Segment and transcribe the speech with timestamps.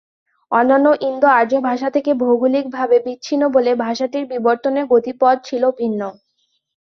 [0.51, 6.01] অন্যান্য ইন্দো-আর্য ভাষা থেকে ভৌগলিকভাবে বিচ্ছিন্ন বলে ভাষাটির বিবর্তনের গতিপথ ছিল ভিন্ন।